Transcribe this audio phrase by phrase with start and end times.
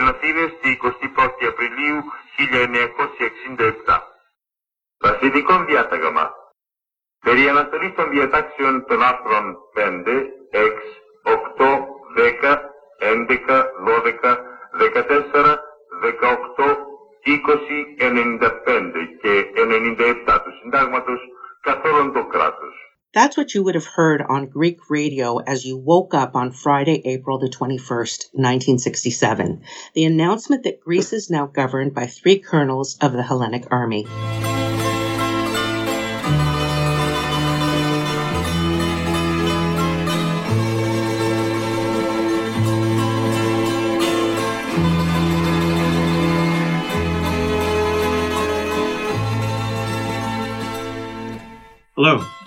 [0.00, 1.98] Ελαφίνε στη 21η Απριλίου
[3.86, 3.98] 1967.
[5.00, 6.30] Βασιλικό διάταγμα.
[7.24, 10.90] Περί αναστολής των διατάξεων των άρθρων 5, 6,
[11.22, 11.86] 8,
[12.16, 12.60] 10, 10,
[12.98, 14.38] 11, 12,
[14.72, 15.58] 14,
[16.00, 16.76] 18,
[17.24, 21.20] 20, 95 και 97 του συντάγματος
[21.60, 22.89] καθ' όλον το κράτος.
[23.12, 27.02] That's what you would have heard on Greek radio as you woke up on Friday,
[27.04, 29.62] April the 21st, 1967.
[29.94, 34.06] The announcement that Greece is now governed by three colonels of the Hellenic army.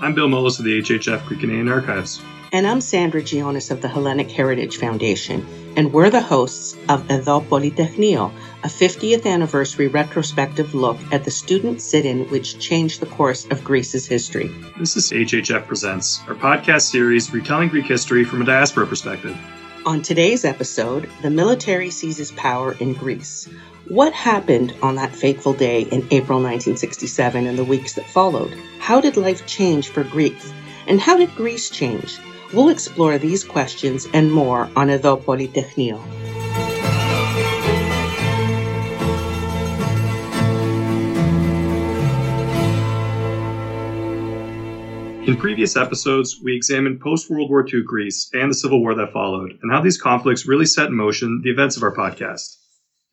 [0.04, 2.22] I'm Bill Mullis of the HHF Greek Canadian Archives.
[2.52, 7.40] And I'm Sandra Gionis of the Hellenic Heritage Foundation, and we're the hosts of Edo
[7.40, 8.30] Polytechnio,
[8.66, 13.64] a 50th anniversary retrospective look at the student sit in which changed the course of
[13.64, 14.54] Greece's history.
[14.78, 19.38] This is HHF Presents, our podcast series retelling Greek history from a diaspora perspective.
[19.86, 23.48] On today's episode, the military seizes power in Greece.
[23.90, 28.58] What happened on that fateful day in April 1967 and the weeks that followed?
[28.80, 30.54] How did life change for Greeks?
[30.88, 32.18] And how did Greece change?
[32.54, 36.00] We'll explore these questions and more on Edo Polytechnio.
[45.28, 49.12] In previous episodes, we examined post World War II Greece and the Civil War that
[49.12, 52.63] followed, and how these conflicts really set in motion the events of our podcast.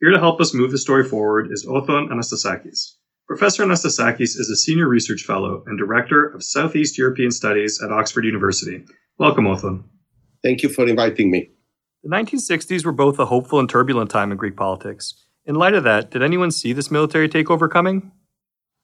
[0.01, 2.95] Here to help us move the story forward is Othon Anastasakis.
[3.29, 8.25] Professor Anastasakis is a senior research fellow and director of Southeast European Studies at Oxford
[8.25, 8.83] University.
[9.19, 9.84] Welcome, Othon.
[10.42, 11.51] Thank you for inviting me.
[12.03, 15.27] The 1960s were both a hopeful and turbulent time in Greek politics.
[15.45, 18.11] In light of that, did anyone see this military takeover coming?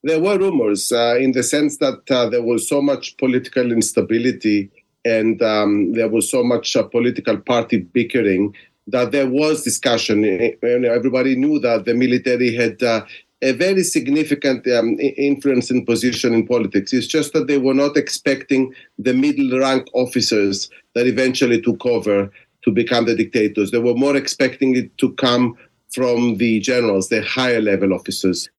[0.03, 4.71] There were rumors uh, in the sense that uh, there was so much political instability
[5.03, 8.53] and um, there was so much uh, political party bickering
[8.87, 10.23] that there was discussion.
[10.63, 13.05] Everybody knew that the military had uh,
[13.41, 16.93] a very significant um, influence and position in politics.
[16.93, 22.31] It's just that they were not expecting the middle rank officers that eventually took over
[22.63, 23.71] to become the dictators.
[23.71, 25.55] They were more expecting it to come
[25.89, 28.49] from the generals, the higher level officers.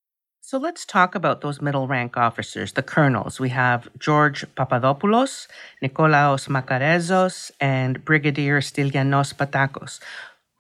[0.49, 3.39] So let's talk about those middle rank officers, the colonels.
[3.39, 5.47] We have George Papadopoulos,
[5.83, 10.01] Nikolaos Makarezos, and Brigadier Stylianos Patakos.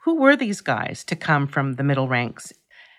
[0.00, 2.52] Who were these guys to come from the middle ranks?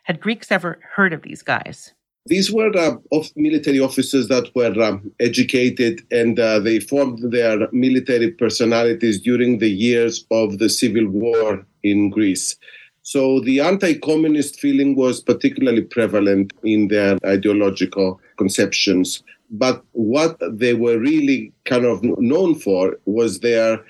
[0.06, 1.94] Had Greeks ever heard of these guys?
[2.26, 7.68] These were uh, of military officers that were um, educated and uh, they formed their
[7.72, 12.56] military personalities during the years of the civil war in Greece.
[13.04, 19.24] So the anti communist feeling was particularly prevalent in their ideological conceptions.
[19.52, 23.84] But what they were really kind of known for was their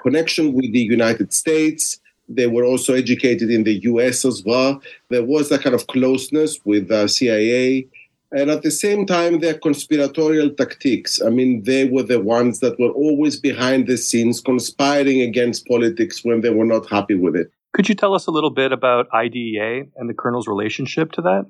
[0.00, 2.00] connection with the United States.
[2.28, 4.80] They were also educated in the US as well.
[5.10, 7.86] There was that kind of closeness with the CIA.
[8.32, 11.22] And at the same time, their conspiratorial tactics.
[11.22, 16.24] I mean, they were the ones that were always behind the scenes conspiring against politics
[16.24, 17.52] when they were not happy with it.
[17.76, 21.44] Could you tell us a little bit about IDEA and the colonel's relationship to that?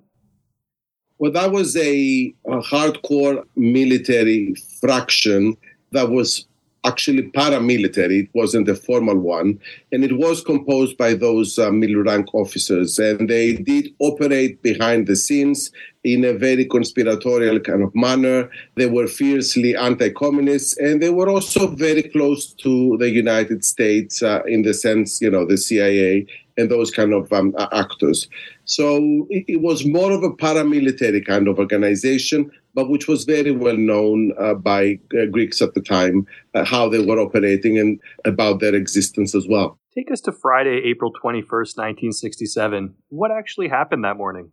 [1.19, 5.57] Well, that was a, a hardcore military fraction
[5.93, 6.49] that was
[6.87, 8.25] actually paramilitary.
[8.25, 9.59] It wasn't a formal one.
[9.93, 12.99] And it was composed by those uh, middle rank officers.
[12.99, 15.71] And they did operate behind the scenes
[16.05, 18.49] in a very conspiratorial kind of manner.
[18.77, 20.79] They were fiercely anti communist.
[20.79, 25.31] And they were also very close to the United States uh, in the sense, you
[25.31, 26.27] know, the CIA
[26.57, 28.29] and those kind of um, actors.
[28.65, 33.51] So it, it, was more of a paramilitary kind of organization, but which was very
[33.51, 37.99] well known uh, by uh, Greeks at the time, uh, how they were operating and
[38.25, 39.81] about their existence as well.
[39.95, 42.95] Take us to Friday, April 21st, 1967.
[43.09, 44.53] What actually happened that morning?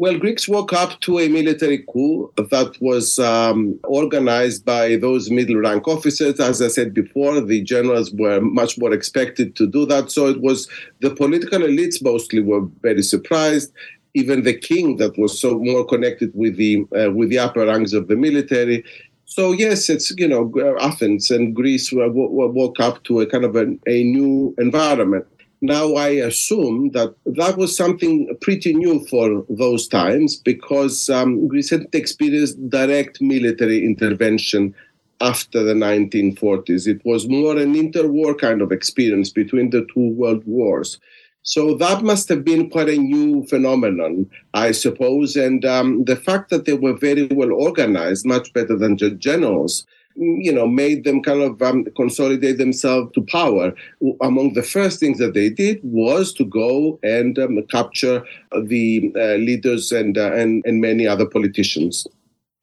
[0.00, 5.56] Well, Greeks woke up to a military coup that was um, organized by those middle
[5.56, 6.38] rank officers.
[6.38, 10.12] As I said before, the generals were much more expected to do that.
[10.12, 10.68] So it was
[11.00, 13.72] the political elites mostly were very surprised.
[14.14, 17.92] Even the king, that was so more connected with the uh, with the upper ranks
[17.92, 18.84] of the military.
[19.26, 23.66] So yes, it's you know Athens and Greece woke up to a kind of a,
[23.86, 25.26] a new environment.
[25.60, 31.70] Now, I assume that that was something pretty new for those times because um, Greece
[31.70, 34.72] hadn't experienced direct military intervention
[35.20, 36.86] after the 1940s.
[36.86, 41.00] It was more an interwar kind of experience between the two world wars.
[41.42, 45.34] So that must have been quite a new phenomenon, I suppose.
[45.36, 49.86] And um, the fact that they were very well organized, much better than generals,
[50.18, 53.72] you know, made them kind of um, consolidate themselves to power.
[54.20, 58.24] Among the first things that they did was to go and um, capture
[58.64, 62.06] the uh, leaders and, uh, and and many other politicians.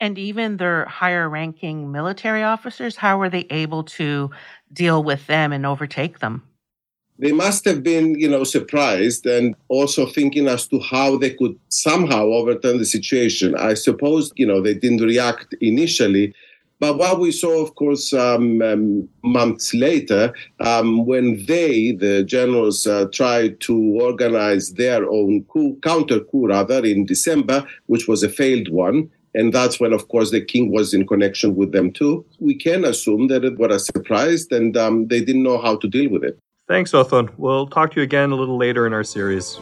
[0.01, 4.29] And even their higher ranking military officers, how were they able to
[4.73, 6.43] deal with them and overtake them?
[7.17, 11.57] They must have been, you know, surprised and also thinking as to how they could
[11.69, 13.55] somehow overturn the situation.
[13.55, 16.33] I suppose, you know, they didn't react initially,
[16.79, 22.85] but what we saw, of course, um, um, months later, um, when they, the generals,
[22.85, 28.29] uh, tried to organize their own coup, counter coup, rather, in December, which was a
[28.29, 32.25] failed one, and that's when, of course, the king was in connection with them too.
[32.39, 36.09] We can assume that it was surprised and um, they didn't know how to deal
[36.09, 36.39] with it.
[36.67, 37.29] Thanks, Othon.
[37.37, 39.59] We'll talk to you again a little later in our series.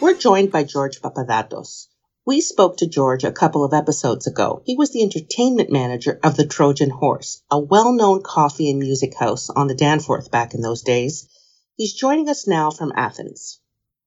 [0.00, 1.88] We're joined by George Papadatos.
[2.24, 4.62] We spoke to George a couple of episodes ago.
[4.64, 9.16] He was the entertainment manager of the Trojan Horse, a well known coffee and music
[9.18, 11.28] house on the Danforth back in those days.
[11.74, 13.58] He's joining us now from Athens.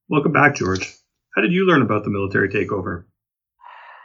[0.07, 0.95] Welcome back, George.
[1.35, 3.03] How did you learn about the military takeover?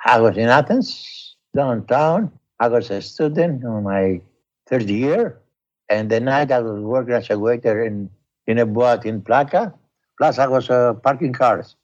[0.09, 2.33] I was in Athens, downtown.
[2.61, 4.23] I was a student in my
[4.67, 5.39] third year.
[5.91, 8.09] And the night I was working as a waiter in,
[8.47, 9.75] in a boat in Plaka.
[10.17, 11.77] Plus, I was uh, parking cars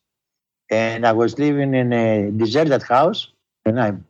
[0.70, 3.28] and I was living in a deserted house,
[3.66, 4.06] and I'm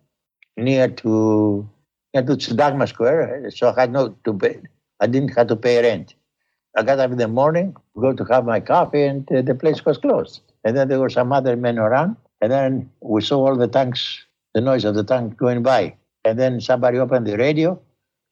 [0.56, 1.68] near to
[2.14, 4.60] near to Syntagma Square, so I had no to pay.
[5.00, 6.14] I didn't have to pay rent.
[6.76, 9.84] I got up in the morning, go to have my coffee, and uh, the place
[9.84, 10.40] was closed.
[10.64, 14.24] And then there were some other men around, and then we saw all the tanks,
[14.54, 15.94] the noise of the tank going by.
[16.24, 17.80] And then somebody opened the radio,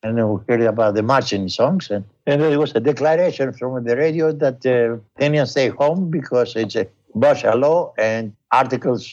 [0.02, 1.90] and we heard about the marching songs.
[1.90, 6.56] And, and there was a declaration from the radio that uh, Athenians stay home because
[6.56, 9.12] it's a martial law and articles.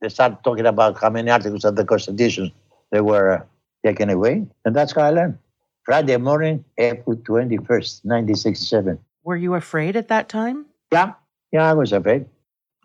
[0.00, 2.52] They started talking about how many articles of the Constitution
[2.90, 3.42] they were uh,
[3.84, 4.46] taken away.
[4.64, 5.38] And that's how I learned.
[5.84, 8.98] Friday morning, April 21st, 1967.
[9.22, 10.66] Were you afraid at that time?
[10.92, 11.12] Yeah,
[11.52, 12.26] yeah, I was afraid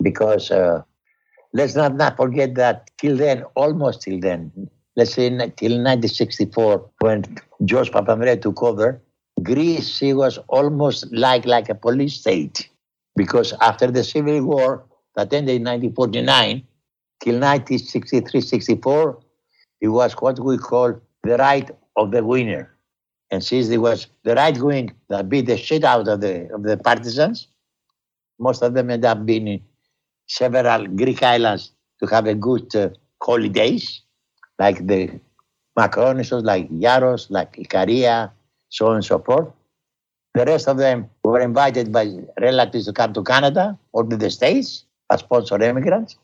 [0.02, 0.84] because uh,
[1.54, 4.52] let's not, not forget that till then, almost till then,
[4.96, 7.24] let's say till 1964, when
[7.66, 9.02] George Papandreou took over,
[9.42, 12.70] Greece was almost like, like a police state
[13.16, 14.86] because after the Civil War
[15.16, 16.64] that ended in 1949
[17.22, 19.22] till 1963-64,
[19.82, 22.76] it was what we call the right of the winner.
[23.32, 26.64] And since it was the right wing that beat the shit out of the of
[26.64, 27.48] the partisans,
[28.40, 29.62] most of them end up being in
[30.30, 32.90] several Greek islands to have a good uh,
[33.22, 34.02] holidays,
[34.58, 35.20] like the
[35.78, 38.32] Makronisos, like Yaros, like Ikaria,
[38.70, 39.48] so on and so forth.
[40.36, 42.08] The rest of them were invited by
[42.40, 46.18] relatives to come to Canada or to the States as sponsored immigrants.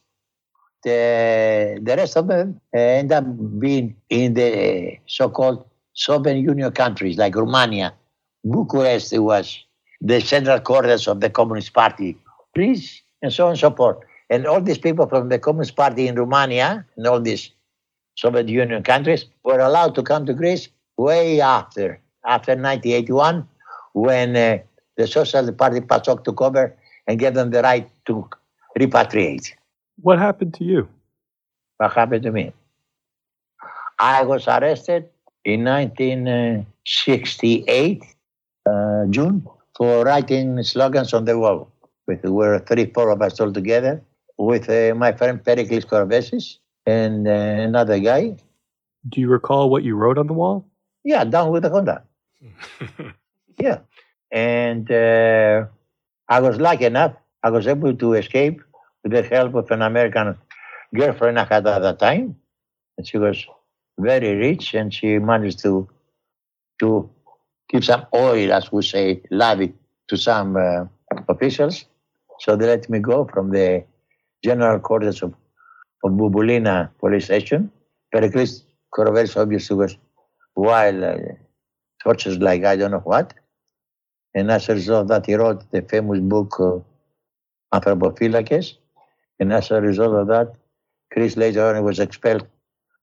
[0.84, 3.26] The, the rest of them end up
[3.60, 7.94] being in the so-called Soviet Union countries like Romania.
[8.44, 9.58] Bucharest was
[10.00, 12.16] the central quarters of the Communist Party,
[12.54, 13.98] Greece, and so on and so forth.
[14.30, 17.52] And all these people from the Communist Party in Romania and all these
[18.16, 20.68] Soviet Union countries were allowed to come to Greece
[20.98, 23.48] way after, after 1981,
[23.94, 24.58] when uh,
[24.98, 26.76] the Social Party PASOK took over
[27.08, 28.30] and gave them the right to
[28.80, 29.52] repatriate.
[30.02, 30.88] What happened to you?
[31.78, 32.54] What happened to me?
[34.00, 35.10] I was arrested
[35.44, 38.04] in 1968,
[38.66, 39.46] uh, June,
[39.78, 41.70] for writing slogans on the wall.
[42.08, 44.02] With, we were three, four of us all together
[44.38, 48.36] with uh, my friend Pericles Korovesis and uh, another guy.
[49.10, 50.66] Do you recall what you wrote on the wall?
[51.04, 52.04] Yeah, down with the Honda.
[53.58, 53.80] Yeah.
[54.32, 55.66] And uh,
[56.28, 58.62] I was lucky enough, I was able to escape
[59.04, 60.38] with the help of an American
[60.94, 62.36] girlfriend I had at that time.
[62.98, 63.46] And she was
[63.98, 65.88] very rich and she managed to
[66.80, 67.10] to
[67.70, 69.74] give some oil, as we say, love it
[70.10, 70.86] to some uh,
[71.30, 71.86] officials.
[72.40, 73.84] So they let me go from the
[74.44, 75.34] general quarters of,
[76.04, 77.72] of Bouboulina police station.
[78.12, 78.64] Pericles
[78.94, 79.98] Korovesis obviously was
[80.56, 81.18] wild, uh,
[82.04, 83.34] tortures like I don't know what.
[84.34, 88.74] And as a result of that, he wrote the famous book, uh, Anthropophylakes.
[89.40, 90.54] And as a result of that,
[91.12, 92.48] Greece later on was expelled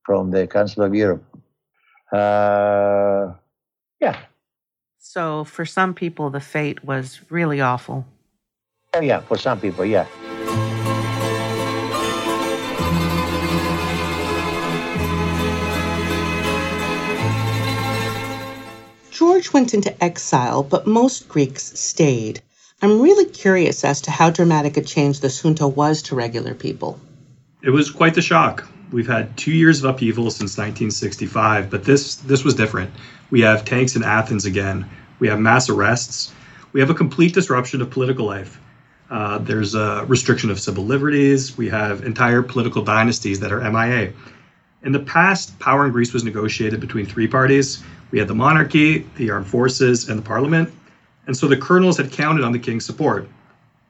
[0.05, 1.25] from the Council of Europe.
[2.13, 3.33] Uh,
[4.01, 4.19] yeah.
[4.99, 8.05] So for some people, the fate was really awful.
[8.95, 10.07] Oh, yeah, for some people, yeah.
[19.11, 22.43] George went into exile, but most Greeks stayed.
[22.83, 27.01] I'm really curious as to how dramatic a change this junta was to regular people.
[27.63, 28.69] It was quite the shock.
[28.91, 32.91] We've had two years of upheaval since 1965, but this this was different.
[33.31, 34.85] We have tanks in Athens again.
[35.19, 36.31] We have mass arrests.
[36.75, 38.59] We have a complete disruption of political life.
[39.13, 41.59] Uh, there's a restriction of civil liberties.
[41.59, 44.11] We have entire political dynasties that are MIA.
[44.85, 47.85] In the past, power in Greece was negotiated between three parties.
[48.11, 50.73] We had the monarchy, the armed forces, and the parliament.
[51.27, 53.29] And so the colonels had counted on the king's support.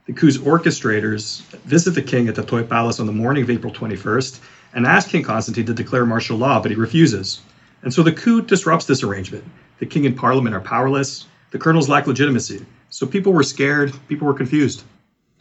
[0.07, 3.73] The coup's orchestrators visit the king at the Tatoi Palace on the morning of April
[3.73, 4.41] 21st
[4.75, 7.43] and ask King Constantine to declare martial law, but he refuses.
[7.83, 9.45] And so the coup disrupts this arrangement.
[9.79, 11.27] The king and parliament are powerless.
[11.53, 12.67] The colonels lack legitimacy.
[12.91, 14.83] So people were scared, people were confused.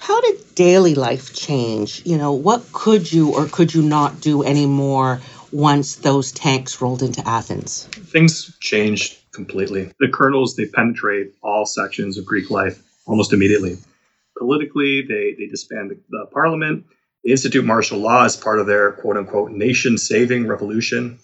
[0.01, 2.01] How did daily life change?
[2.07, 7.03] You know, what could you or could you not do anymore once those tanks rolled
[7.03, 7.85] into Athens?
[7.85, 9.91] Things changed completely.
[9.99, 13.77] The colonels, they penetrate all sections of Greek life almost immediately.
[14.39, 16.87] Politically, they, they disband the, the parliament.
[17.23, 21.19] They institute martial law as part of their quote unquote nation saving revolution.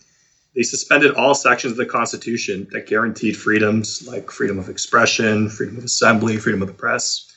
[0.55, 5.79] They suspended all sections of the Constitution that guaranteed freedoms like freedom of expression, freedom
[5.79, 7.33] of assembly, freedom of the press.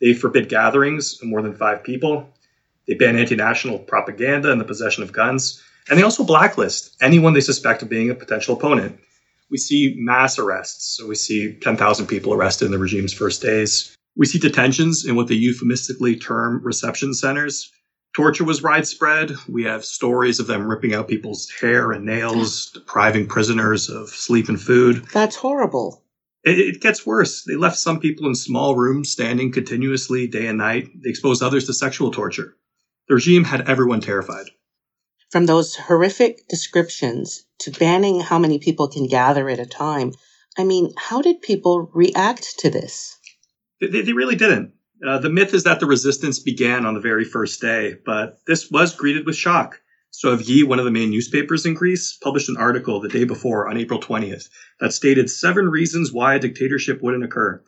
[0.00, 2.28] They forbid gatherings of more than five people.
[2.86, 5.62] They ban anti national propaganda and the possession of guns.
[5.88, 8.98] And they also blacklist anyone they suspect of being a potential opponent.
[9.50, 10.96] We see mass arrests.
[10.96, 13.96] So we see 10,000 people arrested in the regime's first days.
[14.16, 17.70] We see detentions in what they euphemistically term reception centers.
[18.14, 19.32] Torture was widespread.
[19.48, 24.48] We have stories of them ripping out people's hair and nails, depriving prisoners of sleep
[24.48, 25.04] and food.
[25.12, 26.03] That's horrible.
[26.44, 27.42] It, it, gets worse.
[27.44, 30.88] They left some people in small rooms standing continuously day and night.
[31.02, 32.56] They exposed others to sexual torture.
[33.08, 34.46] The regime had everyone terrified.
[35.30, 40.12] From those horrific descriptions to banning how many people can gather at a time,
[40.56, 43.18] I mean, how did people react to this?
[43.80, 44.74] They, they really didn't.
[45.04, 48.70] Uh, the myth is that the resistance began on the very first day, but this
[48.70, 49.80] was greeted with shock.
[50.16, 53.68] So Avgi, one of the main newspapers in Greece, published an article the day before
[53.68, 57.60] on April 20th that stated seven reasons why a dictatorship wouldn't occur.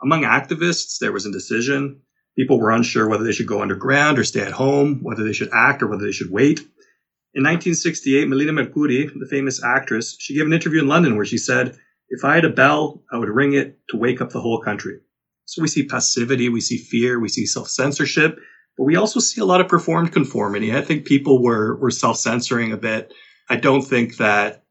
[0.00, 2.02] Among activists, there was indecision.
[2.36, 5.50] People were unsure whether they should go underground or stay at home, whether they should
[5.52, 6.60] act or whether they should wait.
[7.34, 11.36] In 1968, Melina Mercouri, the famous actress, she gave an interview in London where she
[11.36, 11.76] said,
[12.10, 15.00] If I had a bell, I would ring it to wake up the whole country.
[15.46, 18.38] So we see passivity, we see fear, we see self censorship,
[18.78, 20.74] but we also see a lot of performed conformity.
[20.74, 23.12] I think people were, were self censoring a bit.
[23.50, 24.62] I don't think that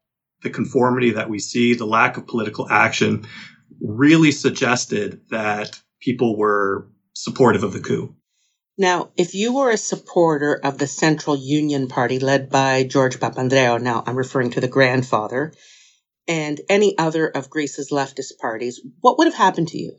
[0.42, 3.26] the conformity that we see, the lack of political action,
[3.80, 8.14] really suggested that people were supportive of the coup.
[8.78, 13.82] Now, if you were a supporter of the Central Union Party led by George Papandreou,
[13.82, 15.52] now I'm referring to the grandfather,
[16.28, 19.98] and any other of Greece's leftist parties, what would have happened to you?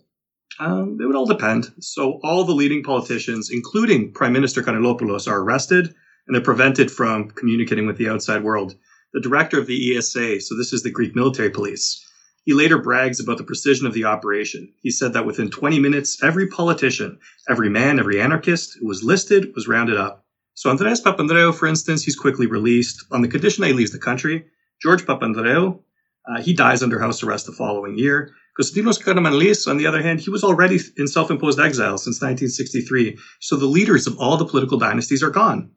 [0.59, 1.71] Um, it would all depend.
[1.79, 5.93] So all the leading politicians, including Prime Minister Kanellopoulos, are arrested
[6.27, 8.75] and they're prevented from communicating with the outside world.
[9.13, 12.05] The director of the ESA, so this is the Greek military police,
[12.43, 14.73] he later brags about the precision of the operation.
[14.81, 19.53] He said that within 20 minutes, every politician, every man, every anarchist who was listed
[19.55, 20.25] was rounded up.
[20.53, 23.99] So Andreas Papandreou, for instance, he's quickly released on the condition that he leaves the
[23.99, 24.45] country.
[24.81, 25.79] George Papandreou,
[26.27, 28.33] uh, he dies under house arrest the following year.
[28.59, 33.17] Konstantinos Karamanlis, on the other hand, he was already in self-imposed exile since 1963.
[33.39, 35.71] So the leaders of all the political dynasties are gone.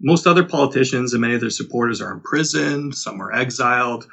[0.00, 2.94] Most other politicians and many of their supporters are imprisoned.
[2.94, 4.06] Some are exiled.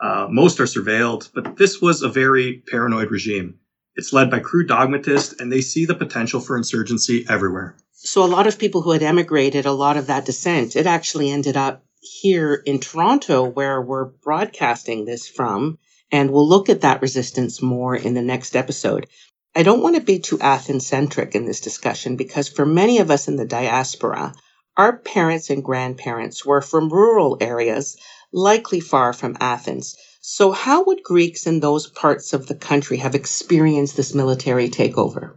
[0.00, 1.30] Uh, most are surveilled.
[1.34, 3.58] But this was a very paranoid regime.
[3.94, 7.76] It's led by crude dogmatists, and they see the potential for insurgency everywhere.
[7.92, 11.30] So a lot of people who had emigrated, a lot of that dissent, it actually
[11.30, 15.78] ended up here in Toronto, where we're broadcasting this from.
[16.12, 19.06] And we'll look at that resistance more in the next episode.
[19.54, 23.10] I don't want to be too Athens centric in this discussion because for many of
[23.10, 24.34] us in the diaspora,
[24.76, 27.96] our parents and grandparents were from rural areas,
[28.32, 29.96] likely far from Athens.
[30.20, 35.34] So, how would Greeks in those parts of the country have experienced this military takeover?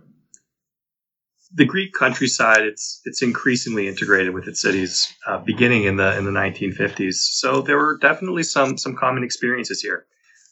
[1.54, 6.26] The Greek countryside it's it's increasingly integrated with its cities, uh, beginning in the in
[6.26, 7.16] the 1950s.
[7.16, 10.06] So there were definitely some some common experiences here.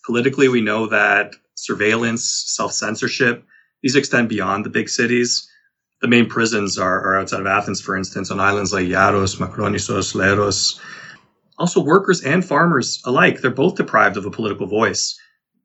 [0.06, 3.44] Politically, we know that surveillance, self censorship,
[3.82, 5.50] these extend beyond the big cities.
[6.02, 10.14] The main prisons are, are, outside of Athens, for instance, on islands like Yaros, Makronisos,
[10.14, 10.80] Leros.
[11.58, 15.18] Also, workers and farmers alike, they're both deprived of a political voice.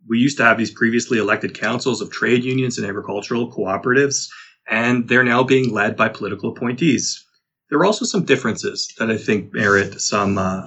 [0.09, 4.29] We used to have these previously elected councils of trade unions and agricultural cooperatives,
[4.69, 7.25] and they're now being led by political appointees.
[7.71, 10.67] There are also some differences that I think merit some uh,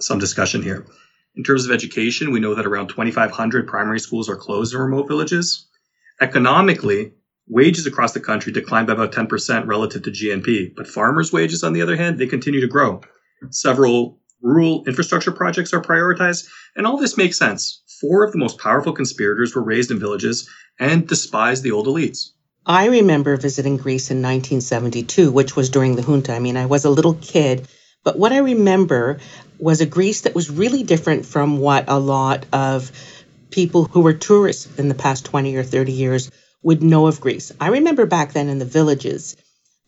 [0.00, 0.86] some discussion here.
[1.34, 5.08] In terms of education, we know that around 2,500 primary schools are closed in remote
[5.08, 5.66] villages.
[6.20, 7.12] Economically,
[7.48, 11.72] wages across the country declined by about 10% relative to GNP, but farmers' wages, on
[11.72, 13.00] the other hand, they continue to grow.
[13.50, 16.46] Several rural infrastructure projects are prioritized,
[16.76, 17.82] and all this makes sense.
[18.00, 20.48] Four of the most powerful conspirators were raised in villages
[20.78, 22.30] and despised the old elites.
[22.66, 26.34] I remember visiting Greece in 1972, which was during the junta.
[26.34, 27.66] I mean, I was a little kid,
[28.04, 29.18] but what I remember
[29.58, 32.90] was a Greece that was really different from what a lot of
[33.50, 36.30] people who were tourists in the past 20 or 30 years
[36.62, 37.52] would know of Greece.
[37.60, 39.36] I remember back then in the villages,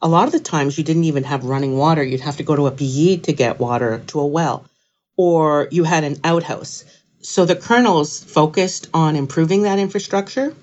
[0.02, 2.02] a lot of the times you didn't even have running water.
[2.02, 4.66] You'd have to go to a piyi to get water to a well,
[5.16, 6.84] or you had an outhouse.
[7.20, 10.54] So the colonels focused on improving that infrastructure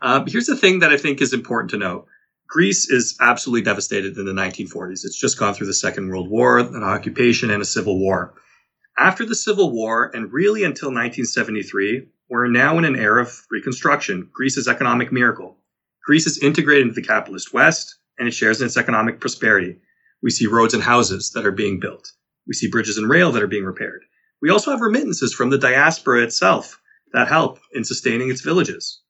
[0.00, 2.07] uh, here's the thing that I think is important to note.
[2.48, 5.04] Greece is absolutely devastated in the 1940s.
[5.04, 8.32] It's just gone through the Second World War, an occupation, and a civil war.
[8.98, 14.30] After the Civil War, and really until 1973, we're now in an era of reconstruction,
[14.32, 15.58] Greece's economic miracle.
[16.06, 19.76] Greece is integrated into the capitalist West, and it shares in its economic prosperity.
[20.22, 22.12] We see roads and houses that are being built.
[22.46, 24.04] We see bridges and rail that are being repaired.
[24.40, 26.80] We also have remittances from the diaspora itself
[27.12, 29.02] that help in sustaining its villages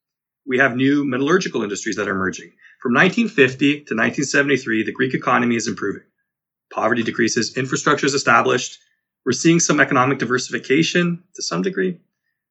[0.49, 2.52] we have new metallurgical industries that are emerging.
[2.83, 6.02] From 1950 to 1973, the Greek economy is improving.
[6.73, 8.78] Poverty decreases, infrastructure is established.
[9.26, 12.00] We're seeing some economic diversification to some degree,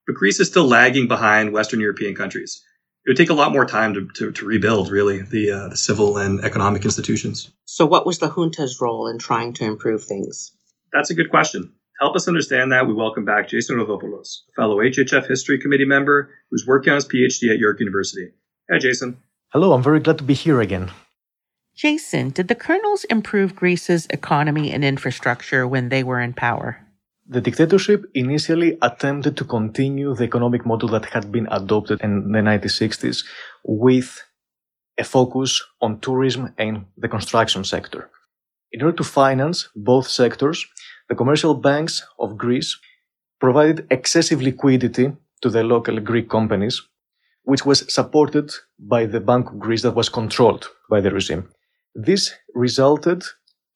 [0.05, 2.63] but Greece is still lagging behind Western European countries.
[3.05, 5.77] It would take a lot more time to, to, to rebuild, really, the, uh, the
[5.77, 7.49] civil and economic institutions.
[7.65, 10.51] So, what was the junta's role in trying to improve things?
[10.91, 14.77] That's a good question help us understand that, we welcome back Jason Rodopoulos, a fellow
[14.77, 18.29] HHF History Committee member who's working on his PhD at York University.
[18.71, 19.17] Hi, Jason.
[19.49, 20.91] Hello, I'm very glad to be here again.
[21.75, 26.79] Jason, did the colonels improve Greece's economy and infrastructure when they were in power?
[27.29, 32.39] The dictatorship initially attempted to continue the economic model that had been adopted in the
[32.39, 33.25] 1960s
[33.63, 34.23] with
[34.97, 38.09] a focus on tourism and the construction sector.
[38.71, 40.65] In order to finance both sectors,
[41.09, 42.77] the commercial banks of Greece
[43.39, 46.81] provided excessive liquidity to the local Greek companies,
[47.43, 51.49] which was supported by the Bank of Greece that was controlled by the regime.
[51.95, 53.23] This resulted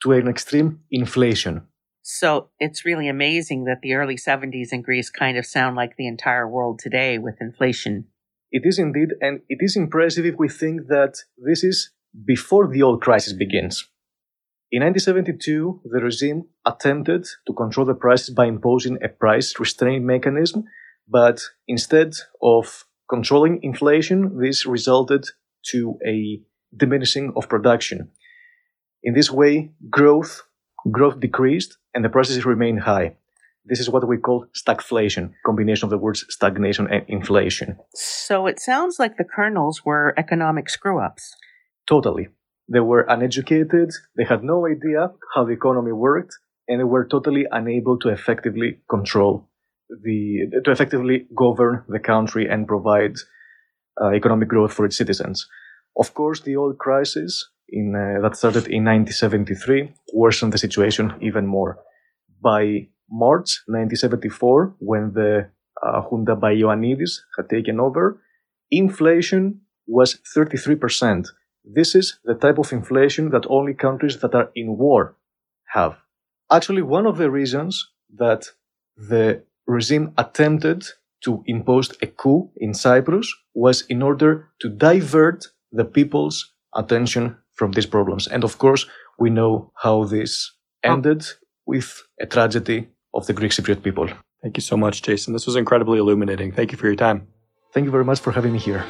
[0.03, 1.67] to an extreme inflation.
[2.01, 6.07] So it's really amazing that the early 70s in Greece kind of sound like the
[6.07, 8.07] entire world today with inflation.
[8.51, 11.91] It is indeed, and it is impressive if we think that this is
[12.25, 13.87] before the oil crisis begins.
[14.71, 20.63] In 1972, the regime attempted to control the prices by imposing a price restraint mechanism,
[21.09, 25.25] but instead of controlling inflation, this resulted
[25.71, 26.39] to a
[26.75, 28.11] diminishing of production.
[29.03, 30.43] In this way, growth
[30.89, 33.15] growth decreased and the prices remained high.
[33.65, 37.77] This is what we call stagflation, combination of the words stagnation and inflation.
[37.93, 41.35] So it sounds like the colonels were economic screw-ups.
[41.85, 42.29] Totally.
[42.71, 46.33] They were uneducated, they had no idea how the economy worked,
[46.67, 49.49] and they were totally unable to effectively control
[49.89, 53.15] the, to effectively govern the country and provide
[54.01, 55.47] uh, economic growth for its citizens.
[55.97, 61.45] Of course, the oil crisis in, uh, that started in 1973 worsened the situation even
[61.45, 61.79] more.
[62.41, 65.49] By March 1974, when the
[65.85, 68.21] uh, junta by Ioannidis had taken over,
[68.69, 71.27] inflation was 33%.
[71.63, 75.15] This is the type of inflation that only countries that are in war
[75.73, 75.97] have.
[76.51, 78.49] Actually, one of the reasons that
[78.97, 80.85] the regime attempted
[81.23, 87.71] to impose a coup in Cyprus was in order to divert the people's attention from
[87.71, 88.27] these problems.
[88.27, 88.85] And of course,
[89.19, 90.51] we know how this
[90.83, 90.93] oh.
[90.93, 91.25] ended
[91.65, 94.09] with a tragedy of the Greek Cypriot people.
[94.41, 95.33] Thank you so much, Jason.
[95.33, 96.51] This was incredibly illuminating.
[96.51, 97.27] Thank you for your time.
[97.73, 98.83] Thank you very much for having me here.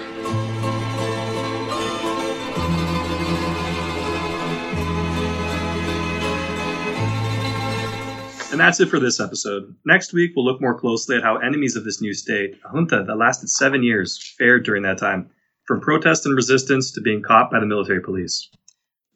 [8.51, 9.73] And that's it for this episode.
[9.85, 13.05] Next week, we'll look more closely at how enemies of this new state, a junta
[13.07, 15.29] that lasted seven years, fared during that time,
[15.65, 18.49] from protest and resistance to being caught by the military police.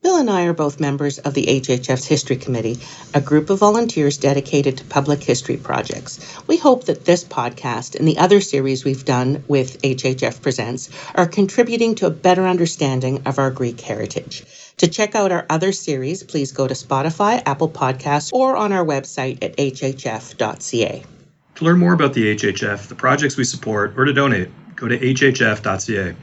[0.01, 2.77] Bill and I are both members of the HHF's History Committee,
[3.13, 6.19] a group of volunteers dedicated to public history projects.
[6.47, 11.27] We hope that this podcast and the other series we've done with HHF Presents are
[11.27, 14.45] contributing to a better understanding of our Greek heritage.
[14.77, 18.85] To check out our other series, please go to Spotify, Apple Podcasts, or on our
[18.85, 21.03] website at hhf.ca.
[21.55, 24.97] To learn more about the HHF, the projects we support, or to donate, go to
[24.97, 26.15] hhf.ca.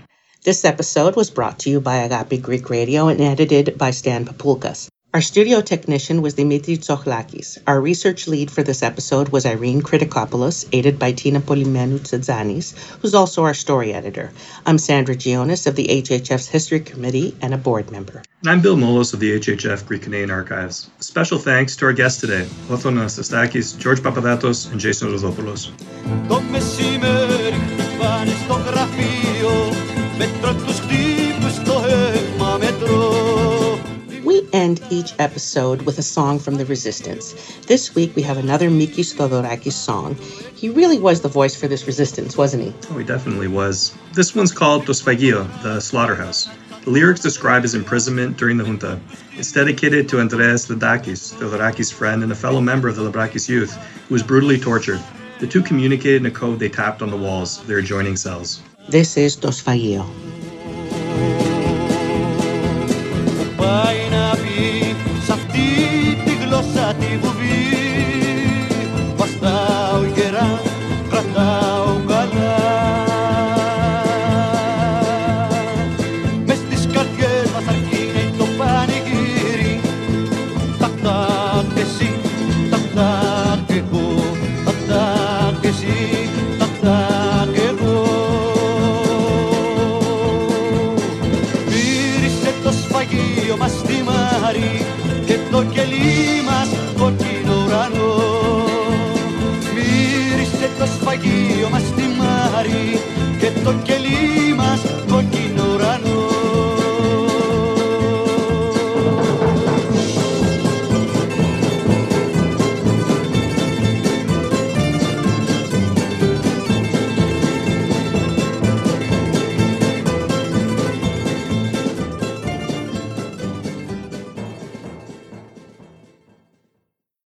[0.45, 4.89] This episode was brought to you by Agape Greek Radio and edited by Stan Papulkas.
[5.15, 7.59] Our studio technician was Dimitri Tsochlakis.
[7.67, 12.73] Our research lead for this episode was Irene Kritikopoulos, aided by Tina Polimenu Tsadzanis,
[13.03, 14.31] who's also our story editor.
[14.65, 18.23] I'm Sandra Gionis of the HHF's History Committee and a board member.
[18.41, 20.89] And I'm Bill Molos of the HHF Greek Canadian Archives.
[21.01, 25.69] Special thanks to our guests today, Othon Anastasakis, George Papadatos, and Jason Rodopoulos.
[34.93, 37.33] Each episode with a song from the resistance.
[37.67, 40.17] This week we have another Mikis Theodorakis song.
[40.55, 42.75] He really was the voice for this resistance, wasn't he?
[42.91, 43.97] Oh, he definitely was.
[44.13, 46.47] This one's called To Sphagio, the slaughterhouse.
[46.85, 49.01] The lyrics describe his imprisonment during the junta.
[49.33, 53.75] It's dedicated to Andreas Lentakis, Theodorakis' friend and a fellow member of the Lambrakis youth,
[54.09, 55.01] who was brutally tortured.
[55.39, 58.61] The two communicated in a code they tapped on the walls of their adjoining cells.
[58.91, 60.07] This is To Sphagio.
[66.99, 67.42] 你不必。